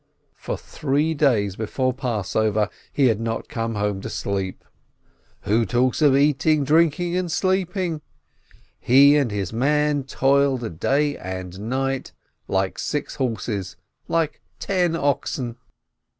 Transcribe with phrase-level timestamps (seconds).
[0.35, 4.65] For three days before Passover he had not come home to sleep.
[5.41, 8.01] Who talks of eating, drinking, and sleeping?
[8.79, 12.13] He and his man toiled day and night,
[12.47, 13.77] like six horses,
[14.07, 15.57] like ten oxen.